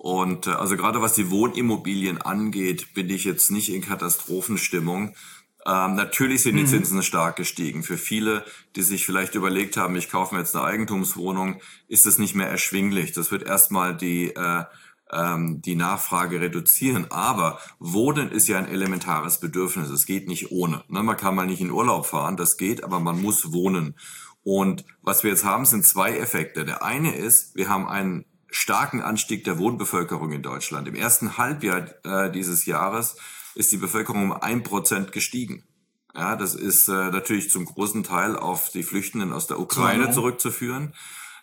und 0.04 0.48
äh, 0.48 0.50
also 0.50 0.76
gerade 0.76 1.02
was 1.02 1.14
die 1.14 1.32
Wohnimmobilien 1.32 2.22
angeht, 2.22 2.94
bin 2.94 3.10
ich 3.10 3.24
jetzt 3.24 3.50
nicht 3.52 3.74
in 3.74 3.82
Katastrophenstimmung. 3.82 5.16
Ähm, 5.66 5.96
natürlich 5.96 6.44
sind 6.44 6.58
die 6.58 6.64
mhm. 6.64 6.68
Zinsen 6.68 7.04
stark 7.04 7.38
gestiegen. 7.38 7.84
Für 7.84 7.98
viele, 7.98 8.44
die 8.76 8.82
sich 8.82 9.06
vielleicht 9.06 9.36
überlegt 9.36 9.78
haben, 9.78 9.96
ich 9.96 10.10
kaufe 10.10 10.36
mir 10.36 10.42
jetzt 10.42 10.58
eine 10.58 10.66
Eigentumswohnung, 10.66 11.62
ist 11.88 12.06
es 12.06 12.18
nicht 12.18 12.36
mehr 12.36 12.50
erschwinglich. 12.50 13.14
Das 13.14 13.32
wird 13.32 13.44
erstmal 13.44 13.96
die, 13.96 14.36
äh, 14.36 14.66
ähm, 15.10 15.62
die 15.62 15.76
Nachfrage 15.76 16.42
reduzieren. 16.42 17.10
Aber 17.10 17.60
Wohnen 17.80 18.30
ist 18.30 18.50
ja 18.50 18.58
ein 18.58 18.68
elementares 18.68 19.40
Bedürfnis. 19.40 19.90
Es 19.90 20.06
geht 20.06 20.28
nicht 20.28 20.52
ohne. 20.52 20.84
Ne? 20.90 21.02
Man 21.02 21.16
kann 21.16 21.34
mal 21.34 21.48
nicht 21.48 21.62
in 21.62 21.72
Urlaub 21.72 22.08
fahren, 22.08 22.36
das 22.36 22.58
geht, 22.58 22.84
aber 22.84 23.00
man 23.00 23.22
muss 23.22 23.54
wohnen. 23.54 23.96
Und 24.44 24.84
was 25.02 25.24
wir 25.24 25.30
jetzt 25.30 25.46
haben, 25.46 25.64
sind 25.64 25.86
zwei 25.86 26.18
Effekte. 26.18 26.66
Der 26.66 26.84
eine 26.84 27.16
ist, 27.16 27.56
wir 27.56 27.70
haben 27.70 27.88
einen 27.88 28.26
starken 28.54 29.02
Anstieg 29.02 29.44
der 29.44 29.58
Wohnbevölkerung 29.58 30.32
in 30.32 30.44
Deutschland. 30.44 30.88
Im 30.88 30.96
ersten 30.96 31.38
Halbjahr 31.38 31.88
äh, 32.04 32.32
dieses 32.32 32.66
Jahres 32.66 33.16
ist 33.56 33.72
die 33.72 33.78
Bevölkerung 33.78 34.24
um 34.24 34.34
ein 34.34 34.64
Prozent 34.64 35.12
gestiegen. 35.12 35.64
Ja, 36.16 36.36
das 36.36 36.54
ist 36.54 36.88
äh, 36.88 37.10
natürlich 37.10 37.50
zum 37.50 37.66
großen 37.66 38.04
Teil 38.04 38.36
auf 38.38 38.70
die 38.70 38.84
Flüchtenden 38.84 39.34
aus 39.34 39.48
der 39.48 39.60
Ukraine 39.60 40.12
zurückzuführen. 40.12 40.94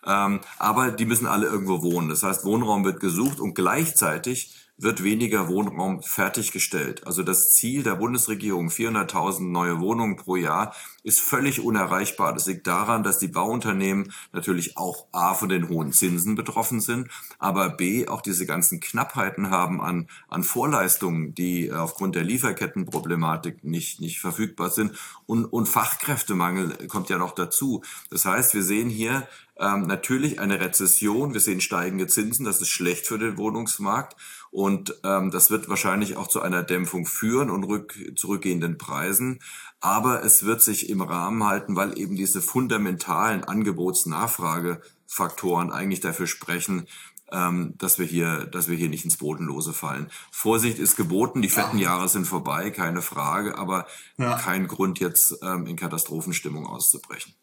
Ähm, 0.05 0.39
aber 0.57 0.91
die 0.91 1.05
müssen 1.05 1.27
alle 1.27 1.47
irgendwo 1.47 1.81
wohnen. 1.81 2.09
Das 2.09 2.23
heißt, 2.23 2.45
Wohnraum 2.45 2.85
wird 2.85 3.01
gesucht 3.01 3.39
und 3.39 3.53
gleichzeitig 3.53 4.55
wird 4.81 5.03
weniger 5.03 5.47
Wohnraum 5.47 6.01
fertiggestellt. 6.01 7.05
Also 7.05 7.23
das 7.23 7.51
Ziel 7.51 7.83
der 7.83 7.95
Bundesregierung, 7.95 8.69
400.000 8.69 9.51
neue 9.51 9.79
Wohnungen 9.79 10.15
pro 10.15 10.35
Jahr, 10.35 10.73
ist 11.03 11.19
völlig 11.19 11.59
unerreichbar. 11.59 12.33
Das 12.33 12.45
liegt 12.45 12.67
daran, 12.67 13.03
dass 13.03 13.19
die 13.19 13.27
Bauunternehmen 13.27 14.11
natürlich 14.31 14.77
auch 14.77 15.07
A 15.11 15.33
von 15.33 15.49
den 15.49 15.69
hohen 15.69 15.93
Zinsen 15.93 16.35
betroffen 16.35 16.79
sind, 16.79 17.09
aber 17.39 17.69
B 17.69 18.07
auch 18.07 18.21
diese 18.21 18.45
ganzen 18.45 18.79
Knappheiten 18.79 19.49
haben 19.49 19.81
an, 19.81 20.07
an 20.27 20.43
Vorleistungen, 20.43 21.33
die 21.33 21.71
aufgrund 21.71 22.15
der 22.15 22.23
Lieferkettenproblematik 22.23 23.63
nicht, 23.63 23.99
nicht 23.99 24.19
verfügbar 24.19 24.69
sind. 24.69 24.97
Und, 25.25 25.45
und 25.45 25.67
Fachkräftemangel 25.67 26.87
kommt 26.87 27.09
ja 27.09 27.17
noch 27.17 27.33
dazu. 27.33 27.83
Das 28.09 28.25
heißt, 28.25 28.53
wir 28.53 28.63
sehen 28.63 28.89
hier 28.89 29.27
ähm, 29.61 29.85
natürlich 29.85 30.39
eine 30.39 30.59
Rezession, 30.59 31.33
wir 31.33 31.39
sehen 31.39 31.61
steigende 31.61 32.07
Zinsen, 32.07 32.45
das 32.45 32.61
ist 32.61 32.69
schlecht 32.69 33.05
für 33.05 33.19
den 33.19 33.37
Wohnungsmarkt 33.37 34.15
und 34.49 34.95
ähm, 35.03 35.29
das 35.29 35.51
wird 35.51 35.69
wahrscheinlich 35.69 36.17
auch 36.17 36.27
zu 36.27 36.41
einer 36.41 36.63
Dämpfung 36.63 37.05
führen 37.05 37.51
und 37.51 37.65
rück, 37.65 37.93
zurückgehenden 38.15 38.77
Preisen. 38.77 39.39
Aber 39.79 40.23
es 40.23 40.45
wird 40.45 40.61
sich 40.61 40.89
im 40.89 41.01
Rahmen 41.01 41.43
halten, 41.45 41.75
weil 41.75 41.97
eben 41.97 42.15
diese 42.15 42.39
fundamentalen 42.41 43.43
Angebots-Nachfragefaktoren 43.43 45.71
eigentlich 45.71 46.01
dafür 46.01 46.27
sprechen, 46.27 46.87
ähm, 47.31 47.73
dass 47.77 47.97
wir 47.97 48.05
hier, 48.05 48.45
dass 48.45 48.67
wir 48.67 48.75
hier 48.75 48.89
nicht 48.89 49.05
ins 49.05 49.17
Bodenlose 49.17 49.71
fallen. 49.73 50.11
Vorsicht 50.31 50.79
ist 50.79 50.97
geboten, 50.97 51.41
die 51.41 51.49
fetten 51.49 51.77
ja. 51.77 51.91
Jahre 51.91 52.09
sind 52.09 52.25
vorbei, 52.25 52.71
keine 52.71 53.01
Frage, 53.01 53.57
aber 53.57 53.87
ja. 54.17 54.37
kein 54.37 54.67
Grund 54.67 54.99
jetzt 54.99 55.37
ähm, 55.41 55.65
in 55.65 55.77
Katastrophenstimmung 55.77 56.67
auszubrechen. 56.67 57.33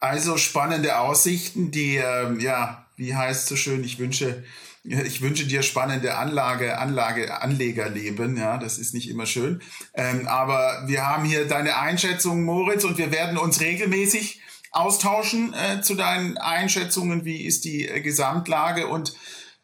Also 0.00 0.36
spannende 0.36 0.98
Aussichten, 0.98 1.70
die, 1.70 1.96
äh, 1.96 2.38
ja, 2.40 2.86
wie 2.96 3.14
heißt 3.14 3.48
so 3.48 3.56
schön, 3.56 3.82
ich 3.82 3.98
wünsche, 3.98 4.44
ich 4.84 5.20
wünsche 5.20 5.46
dir 5.46 5.62
spannende 5.62 6.16
Anlage, 6.16 6.78
Anlage, 6.78 7.40
Anlegerleben, 7.42 8.36
ja, 8.36 8.58
das 8.58 8.78
ist 8.78 8.94
nicht 8.94 9.08
immer 9.10 9.26
schön. 9.26 9.60
Ähm, 9.94 10.28
aber 10.28 10.84
wir 10.86 11.04
haben 11.04 11.24
hier 11.24 11.46
deine 11.48 11.76
Einschätzung, 11.78 12.44
Moritz, 12.44 12.84
und 12.84 12.96
wir 12.98 13.10
werden 13.10 13.38
uns 13.38 13.60
regelmäßig 13.60 14.40
austauschen 14.70 15.54
äh, 15.54 15.82
zu 15.82 15.94
deinen 15.94 16.38
Einschätzungen, 16.38 17.24
wie 17.24 17.44
ist 17.44 17.64
die 17.64 17.88
äh, 17.88 18.00
Gesamtlage 18.00 18.86
und 18.86 19.14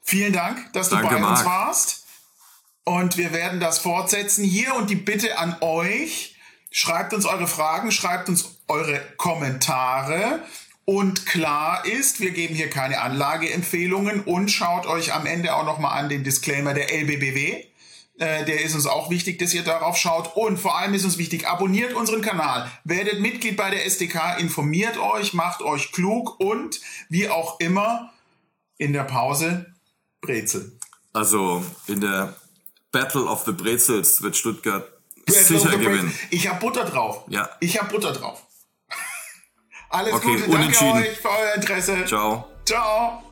vielen 0.03 0.33
Dank, 0.33 0.73
dass 0.73 0.89
du 0.89 0.97
Danke, 0.97 1.15
bei 1.15 1.17
uns 1.17 1.45
Marc. 1.45 1.47
warst. 1.47 2.05
Und 2.85 3.17
wir 3.17 3.33
werden 3.33 3.61
das 3.61 3.79
fortsetzen 3.79 4.45
hier 4.45 4.75
und 4.75 4.91
die 4.91 4.97
Bitte 4.97 5.39
an 5.39 5.57
euch, 5.61 6.37
schreibt 6.71 7.15
uns 7.15 7.25
eure 7.25 7.47
Fragen, 7.47 7.91
schreibt 7.93 8.29
uns 8.29 8.54
eure 8.69 9.01
Kommentare. 9.17 10.41
Und 10.85 11.25
klar 11.27 11.85
ist, 11.87 12.21
wir 12.21 12.33
geben 12.33 12.55
hier 12.55 12.69
keine 12.69 13.01
Anlageempfehlungen 13.01 14.21
und 14.21 14.51
schaut 14.51 14.87
euch 14.87 15.15
am 15.15 15.27
Ende 15.27 15.55
auch 15.55 15.65
nochmal 15.65 15.99
an 15.99 16.09
den 16.09 16.25
Disclaimer 16.25 16.75
der 16.75 16.93
LBBW. 16.93 17.65
Äh, 18.17 18.45
der 18.45 18.63
ist 18.63 18.75
uns 18.75 18.87
auch 18.87 19.11
wichtig, 19.11 19.39
dass 19.39 19.55
ihr 19.55 19.65
darauf 19.65 19.97
schaut. 19.97 20.37
Und 20.37 20.59
vor 20.59 20.79
allem 20.79 20.95
ist 20.95 21.05
uns 21.05 21.19
wichtig, 21.19 21.49
abonniert 21.49 21.95
unseren 21.95 22.21
Kanal, 22.21 22.71
werdet 22.85 23.21
Mitglied 23.21 23.57
bei 23.57 23.71
der 23.71 23.87
SDK, 23.87 24.39
informiert 24.39 24.99
euch, 24.99 25.35
macht 25.35 25.63
euch 25.63 25.91
klug 25.91 26.39
und 26.39 26.81
wie 27.09 27.29
auch 27.29 27.59
immer 27.61 28.13
in 28.77 28.93
der 28.93 29.05
Pause 29.05 29.67
Brezel. 30.21 30.79
Also 31.13 31.65
in 31.87 32.01
der 32.01 32.37
Battle 32.93 33.25
of 33.25 33.45
the 33.47 33.53
Brezels 33.53 34.23
wird 34.23 34.37
Stuttgart 34.37 34.89
Battle 35.27 35.43
sicher 35.43 35.79
gewinnen. 35.79 36.13
Ich 36.31 36.49
habe 36.49 36.61
Butter 36.61 36.85
drauf. 36.85 37.25
Ja. 37.29 37.49
Ich 37.61 37.81
habe 37.81 37.91
Butter 37.91 38.13
drauf. 38.13 38.43
Alles 39.95 40.15
okay, 40.15 40.35
Gute, 40.35 40.51
danke 40.51 40.85
euch 40.87 41.19
für 41.21 41.29
euer 41.29 41.55
Interesse. 41.55 42.05
Ciao. 42.05 42.49
Ciao. 42.65 43.23